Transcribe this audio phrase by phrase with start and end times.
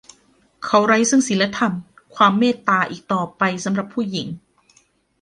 [0.65, 1.73] เขาไร้ซึ่งศีลธรรม
[2.15, 4.27] ความเมตตา อีกต่อไปสำหรับผู้หญิง